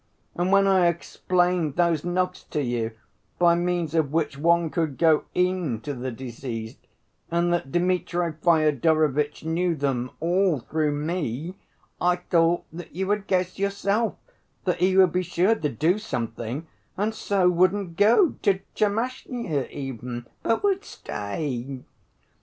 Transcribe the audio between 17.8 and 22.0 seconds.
go to Tchermashnya even, but would stay."